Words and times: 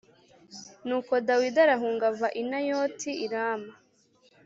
Nuko 0.87 1.13
Dawidi 1.27 1.57
arahunga 1.65 2.03
ava 2.11 2.27
i 2.41 2.43
Nayoti 2.49 3.11
i 3.25 3.27
Rama 3.33 3.71